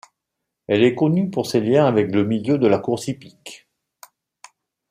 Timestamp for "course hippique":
2.79-3.67